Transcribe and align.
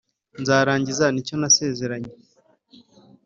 nzarangiza 0.41 1.05
n’icyo 1.09 1.35
nasezeranye. 1.41 2.11